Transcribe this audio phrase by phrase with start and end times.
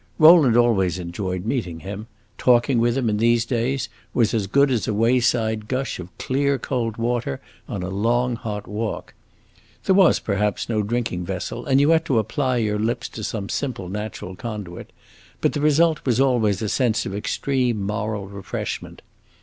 [0.17, 2.07] Rowland always enjoyed meeting him;
[2.39, 6.57] talking with him, in these days, was as good as a wayside gush of clear,
[6.57, 7.39] cold water,
[7.69, 9.13] on a long, hot walk.
[9.83, 13.47] There was, perhaps, no drinking vessel, and you had to apply your lips to some
[13.47, 14.91] simple natural conduit;
[15.39, 19.03] but the result was always a sense of extreme moral refreshment.